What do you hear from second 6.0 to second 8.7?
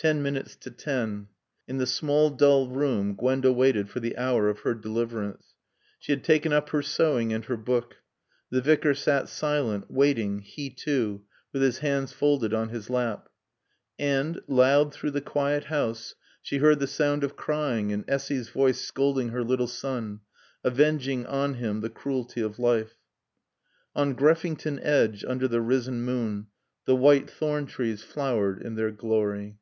had taken up her sewing and her book. The